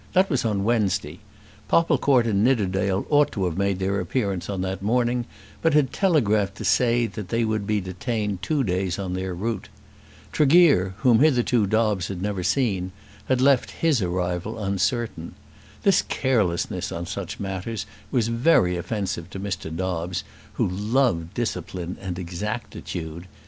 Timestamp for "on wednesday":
0.45-1.19